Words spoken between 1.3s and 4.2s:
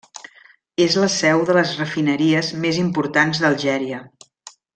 de les refineries més importants d’Algèria.